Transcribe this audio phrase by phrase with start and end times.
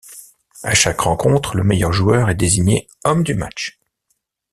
[0.63, 3.77] À chaque rencontre, le meilleur joueur est désigné homme du match.